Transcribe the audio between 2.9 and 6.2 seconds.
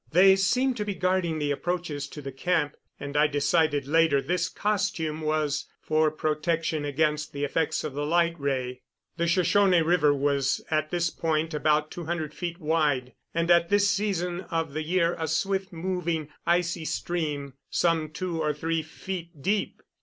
and I decided later this costume was for